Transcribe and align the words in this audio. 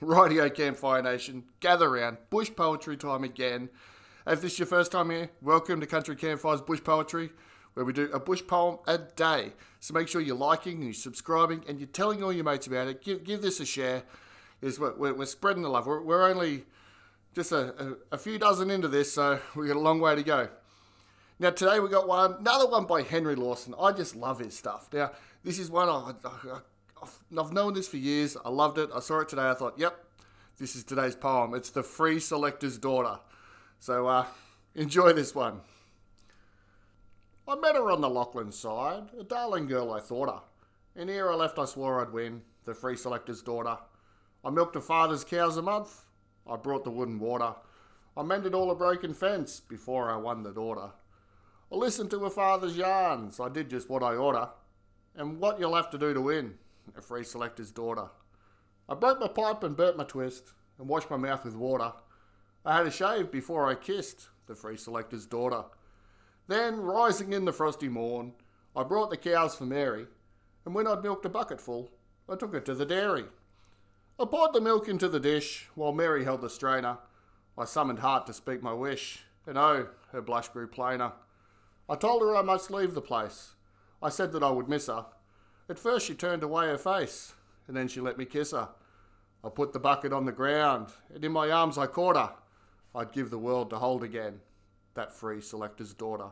Radio 0.00 0.50
Campfire 0.50 1.02
Nation, 1.02 1.44
gather 1.60 1.90
round, 1.90 2.18
bush 2.28 2.50
poetry 2.54 2.98
time 2.98 3.24
again. 3.24 3.70
If 4.26 4.42
this 4.42 4.52
is 4.52 4.58
your 4.58 4.66
first 4.66 4.92
time 4.92 5.08
here, 5.08 5.30
welcome 5.40 5.80
to 5.80 5.86
Country 5.86 6.16
Campfire's 6.16 6.60
Bush 6.60 6.84
Poetry, 6.84 7.30
where 7.72 7.86
we 7.86 7.94
do 7.94 8.10
a 8.12 8.20
bush 8.20 8.42
poem 8.46 8.78
a 8.86 8.98
day. 8.98 9.52
So 9.80 9.94
make 9.94 10.08
sure 10.08 10.20
you're 10.20 10.36
liking, 10.36 10.82
you're 10.82 10.92
subscribing, 10.92 11.64
and 11.66 11.78
you're 11.78 11.86
telling 11.88 12.22
all 12.22 12.30
your 12.30 12.44
mates 12.44 12.66
about 12.66 12.88
it. 12.88 13.02
Give, 13.02 13.24
give 13.24 13.40
this 13.40 13.58
a 13.58 13.64
share. 13.64 14.02
Is 14.60 14.78
we're, 14.78 14.94
we're, 14.96 15.14
we're 15.14 15.24
spreading 15.24 15.62
the 15.62 15.70
love. 15.70 15.86
We're, 15.86 16.02
we're 16.02 16.28
only 16.28 16.64
just 17.34 17.52
a, 17.52 17.74
a, 17.82 17.96
a 18.12 18.18
few 18.18 18.38
dozen 18.38 18.70
into 18.70 18.88
this, 18.88 19.14
so 19.14 19.40
we've 19.54 19.68
got 19.68 19.76
a 19.76 19.80
long 19.80 20.00
way 20.00 20.14
to 20.14 20.22
go. 20.22 20.48
Now 21.38 21.50
today 21.50 21.80
we 21.80 21.88
got 21.88 22.06
one, 22.06 22.34
another 22.34 22.68
one 22.68 22.84
by 22.84 23.00
Henry 23.00 23.34
Lawson. 23.34 23.74
I 23.80 23.92
just 23.92 24.14
love 24.14 24.40
his 24.40 24.56
stuff. 24.56 24.90
Now 24.92 25.12
this 25.42 25.58
is 25.58 25.70
one 25.70 25.88
I, 25.88 26.12
I, 26.22 26.58
I've 27.38 27.52
known 27.52 27.74
this 27.74 27.88
for 27.88 27.96
years. 27.96 28.36
I 28.44 28.48
loved 28.50 28.78
it. 28.78 28.90
I 28.94 29.00
saw 29.00 29.20
it 29.20 29.28
today. 29.28 29.48
I 29.48 29.54
thought, 29.54 29.78
yep, 29.78 30.04
this 30.58 30.74
is 30.74 30.84
today's 30.84 31.16
poem. 31.16 31.54
It's 31.54 31.70
the 31.70 31.82
Free 31.82 32.18
Selector's 32.18 32.78
Daughter. 32.78 33.18
So 33.78 34.06
uh, 34.06 34.26
enjoy 34.74 35.12
this 35.12 35.34
one. 35.34 35.60
I 37.48 37.54
met 37.56 37.76
her 37.76 37.90
on 37.90 38.00
the 38.00 38.08
Lachlan 38.08 38.50
side, 38.50 39.10
a 39.18 39.22
darling 39.22 39.66
girl 39.66 39.92
I 39.92 40.00
thought 40.00 40.28
her. 40.28 40.40
And 41.00 41.10
ere 41.10 41.30
I 41.30 41.34
left, 41.34 41.58
I 41.58 41.66
swore 41.66 42.00
I'd 42.00 42.12
win, 42.12 42.42
the 42.64 42.74
Free 42.74 42.96
Selector's 42.96 43.42
Daughter. 43.42 43.76
I 44.44 44.50
milked 44.50 44.74
her 44.74 44.80
father's 44.80 45.24
cows 45.24 45.56
a 45.56 45.62
month. 45.62 46.04
I 46.46 46.56
brought 46.56 46.84
the 46.84 46.90
wood 46.90 47.08
and 47.08 47.20
water. 47.20 47.54
I 48.16 48.22
mended 48.22 48.54
all 48.54 48.68
the 48.68 48.74
broken 48.74 49.12
fence 49.12 49.60
before 49.60 50.10
I 50.10 50.16
won 50.16 50.42
the 50.42 50.52
daughter. 50.52 50.90
I 51.70 51.76
listened 51.76 52.10
to 52.12 52.24
her 52.24 52.30
father's 52.30 52.76
yarns. 52.76 53.38
I 53.40 53.48
did 53.48 53.68
just 53.68 53.90
what 53.90 54.02
I 54.02 54.14
oughter. 54.14 54.48
And 55.14 55.38
what 55.38 55.60
you'll 55.60 55.76
have 55.76 55.90
to 55.90 55.98
do 55.98 56.14
to 56.14 56.20
win 56.20 56.54
a 56.96 57.02
free 57.02 57.24
selector's 57.24 57.70
daughter. 57.70 58.08
I 58.88 58.94
broke 58.94 59.20
my 59.20 59.28
pipe 59.28 59.62
and 59.62 59.76
burnt 59.76 59.96
my 59.96 60.04
twist, 60.04 60.52
and 60.78 60.88
washed 60.88 61.10
my 61.10 61.16
mouth 61.16 61.44
with 61.44 61.54
water. 61.54 61.92
I 62.64 62.76
had 62.76 62.86
a 62.86 62.90
shave 62.90 63.30
before 63.30 63.66
I 63.66 63.74
kissed 63.74 64.28
the 64.46 64.54
free 64.54 64.76
selector's 64.76 65.26
daughter. 65.26 65.64
Then, 66.48 66.80
rising 66.80 67.32
in 67.32 67.44
the 67.44 67.52
frosty 67.52 67.88
morn, 67.88 68.32
I 68.74 68.82
brought 68.82 69.10
the 69.10 69.16
cows 69.16 69.56
for 69.56 69.64
Mary, 69.64 70.06
and 70.64 70.74
when 70.74 70.86
I'd 70.86 71.02
milked 71.02 71.24
a 71.24 71.28
bucketful, 71.28 71.90
I 72.28 72.36
took 72.36 72.54
it 72.54 72.64
to 72.66 72.74
the 72.74 72.86
dairy. 72.86 73.24
I 74.18 74.24
poured 74.24 74.52
the 74.52 74.60
milk 74.60 74.88
into 74.88 75.08
the 75.08 75.20
dish, 75.20 75.68
while 75.74 75.92
Mary 75.92 76.24
held 76.24 76.40
the 76.40 76.50
strainer. 76.50 76.98
I 77.58 77.64
summoned 77.64 78.00
heart 78.00 78.26
to 78.26 78.34
speak 78.34 78.62
my 78.62 78.72
wish, 78.72 79.24
and 79.46 79.56
oh, 79.58 79.88
her 80.12 80.22
blush 80.22 80.48
grew 80.48 80.66
plainer. 80.66 81.12
I 81.88 81.96
told 81.96 82.22
her 82.22 82.36
I 82.36 82.42
must 82.42 82.70
leave 82.70 82.94
the 82.94 83.00
place. 83.00 83.54
I 84.02 84.08
said 84.08 84.32
that 84.32 84.42
I 84.42 84.50
would 84.50 84.68
miss 84.68 84.88
her, 84.88 85.06
at 85.68 85.78
first 85.78 86.06
she 86.06 86.14
turned 86.14 86.42
away 86.42 86.66
her 86.66 86.78
face, 86.78 87.34
and 87.66 87.76
then 87.76 87.88
she 87.88 88.00
let 88.00 88.18
me 88.18 88.24
kiss 88.24 88.52
her. 88.52 88.68
I 89.44 89.48
put 89.48 89.72
the 89.72 89.78
bucket 89.78 90.12
on 90.12 90.24
the 90.24 90.32
ground, 90.32 90.88
and 91.14 91.24
in 91.24 91.32
my 91.32 91.50
arms 91.50 91.78
I 91.78 91.86
caught 91.86 92.16
her. 92.16 92.32
I'd 92.94 93.12
give 93.12 93.30
the 93.30 93.38
world 93.38 93.70
to 93.70 93.76
hold 93.76 94.02
again 94.02 94.40
that 94.94 95.12
free 95.12 95.40
selector's 95.40 95.92
daughter. 95.92 96.28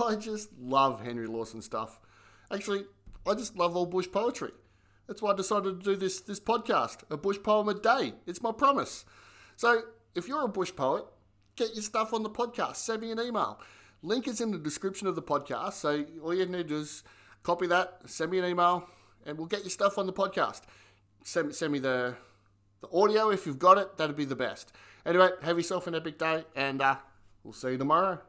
I 0.00 0.16
just 0.16 0.48
love 0.58 1.04
Henry 1.04 1.26
Lawson 1.26 1.60
stuff. 1.60 2.00
Actually, 2.50 2.84
I 3.26 3.34
just 3.34 3.56
love 3.56 3.76
all 3.76 3.86
bush 3.86 4.08
poetry. 4.10 4.52
That's 5.06 5.20
why 5.20 5.32
I 5.32 5.36
decided 5.36 5.80
to 5.80 5.84
do 5.84 5.96
this 5.96 6.20
this 6.20 6.40
podcast, 6.40 6.98
a 7.10 7.16
bush 7.16 7.38
poem 7.42 7.68
a 7.68 7.74
day. 7.74 8.14
It's 8.26 8.42
my 8.42 8.52
promise. 8.52 9.04
So 9.56 9.82
if 10.14 10.26
you're 10.26 10.44
a 10.44 10.48
bush 10.48 10.72
poet, 10.74 11.04
get 11.56 11.74
your 11.74 11.82
stuff 11.82 12.14
on 12.14 12.22
the 12.22 12.30
podcast. 12.30 12.76
Send 12.76 13.02
me 13.02 13.10
an 13.10 13.20
email. 13.20 13.60
Link 14.04 14.28
is 14.28 14.42
in 14.42 14.50
the 14.50 14.58
description 14.58 15.06
of 15.06 15.14
the 15.14 15.22
podcast. 15.22 15.72
So 15.74 16.04
all 16.22 16.34
you 16.34 16.44
need 16.44 16.58
to 16.58 16.64
do 16.64 16.76
is 16.76 17.02
copy 17.42 17.66
that, 17.68 18.00
send 18.04 18.30
me 18.30 18.38
an 18.38 18.44
email, 18.44 18.86
and 19.24 19.38
we'll 19.38 19.46
get 19.46 19.62
your 19.62 19.70
stuff 19.70 19.96
on 19.96 20.06
the 20.06 20.12
podcast. 20.12 20.60
Send, 21.24 21.54
send 21.54 21.72
me 21.72 21.78
the, 21.78 22.14
the 22.82 22.88
audio 22.92 23.30
if 23.30 23.46
you've 23.46 23.58
got 23.58 23.78
it. 23.78 23.96
That'd 23.96 24.14
be 24.14 24.26
the 24.26 24.36
best. 24.36 24.72
Anyway, 25.06 25.30
have 25.42 25.56
yourself 25.56 25.86
an 25.86 25.94
epic 25.94 26.18
day, 26.18 26.44
and 26.54 26.82
uh, 26.82 26.96
we'll 27.42 27.54
see 27.54 27.70
you 27.70 27.78
tomorrow. 27.78 28.20